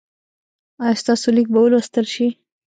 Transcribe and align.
ایا 0.83 0.99
ستاسو 1.01 1.27
لیک 1.35 1.47
به 1.53 1.59
ولوستل 1.61 2.05
شي؟ 2.13 2.27